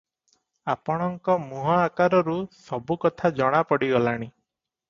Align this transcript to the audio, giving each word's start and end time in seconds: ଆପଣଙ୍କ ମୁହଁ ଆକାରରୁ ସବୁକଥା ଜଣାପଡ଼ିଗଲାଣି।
ଆପଣଙ୍କ 0.73 1.35
ମୁହଁ 1.43 1.73
ଆକାରରୁ 1.75 2.37
ସବୁକଥା 2.63 3.33
ଜଣାପଡ଼ିଗଲାଣି। 3.41 4.33